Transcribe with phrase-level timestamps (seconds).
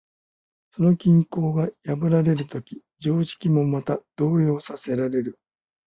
[0.71, 5.39] その均衡が破られるとき、常識もまた動揺させられる。